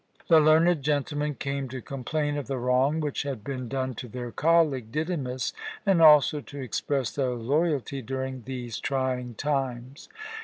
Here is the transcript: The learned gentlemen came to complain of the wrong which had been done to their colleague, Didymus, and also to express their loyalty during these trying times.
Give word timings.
The 0.29 0.39
learned 0.39 0.81
gentlemen 0.81 1.35
came 1.35 1.69
to 1.69 1.79
complain 1.79 2.35
of 2.35 2.47
the 2.47 2.57
wrong 2.57 3.01
which 3.01 3.21
had 3.21 3.43
been 3.43 3.67
done 3.69 3.93
to 3.93 4.07
their 4.07 4.31
colleague, 4.31 4.91
Didymus, 4.91 5.53
and 5.85 6.01
also 6.01 6.41
to 6.41 6.57
express 6.59 7.11
their 7.11 7.35
loyalty 7.35 8.01
during 8.01 8.41
these 8.47 8.79
trying 8.79 9.35
times. 9.35 10.09